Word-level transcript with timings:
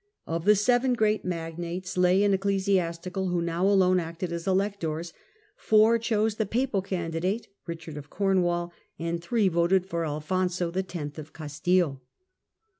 Of 0.25 0.45
the 0.45 0.55
seven 0.55 0.93
great 0.93 1.23
magnates, 1.25 1.95
lay 1.95 2.23
and 2.23 2.33
ecclesiastical, 2.33 3.27
who 3.27 3.39
now 3.39 3.67
alone 3.67 3.99
acted 3.99 4.33
as 4.33 4.47
electors, 4.47 5.13
four 5.55 5.99
chose 5.99 6.37
the 6.37 6.47
papal 6.47 6.81
candidate, 6.81 7.49
Kichard 7.67 7.97
of 7.97 8.09
Cornwall, 8.09 8.73
and 8.97 9.21
three 9.21 9.47
voted 9.47 9.85
for 9.85 10.03
Alfonso 10.03 10.71
X. 10.71 10.95
of 11.19 11.33
Castile. 11.33 12.01